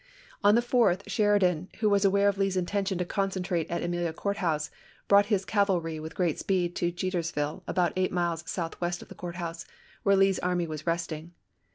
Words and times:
On 0.43 0.55
the 0.55 0.63
4th, 0.63 1.03
Sheridan, 1.07 1.67
who 1.79 1.87
was 1.87 2.03
aware 2.03 2.27
of 2.27 2.35
Lee's 2.39 2.57
intention 2.57 2.97
to 2.97 3.05
concentrate 3.05 3.69
at 3.69 3.83
Amelia 3.83 4.13
Court 4.13 4.37
House, 4.37 4.71
brought 5.07 5.27
his 5.27 5.45
cavalry 5.45 5.99
with 5.99 6.15
great 6.15 6.39
speed 6.39 6.75
to 6.77 6.91
Jetersville, 6.91 7.61
about 7.67 7.93
eight 7.95 8.11
miles 8.11 8.43
south 8.49 8.81
west 8.81 9.03
of 9.03 9.09
the 9.09 9.13
Court 9.13 9.35
House, 9.35 9.63
where 10.01 10.15
Lee's 10.15 10.39
army 10.39 10.65
was 10.65 10.87
resting. 10.87 11.33